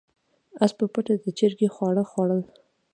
[0.63, 2.41] اس په پټه د چرګې خواړه خوړل.